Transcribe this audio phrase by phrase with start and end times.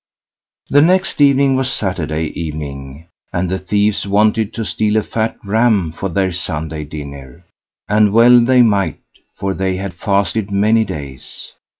[0.71, 5.91] The next evening was Saturday evening, and the thieves wanted to steal a fat ram
[5.91, 7.45] for their Sunday dinner;
[7.87, 9.01] and well they might,
[9.37, 11.51] for they had fasted many days.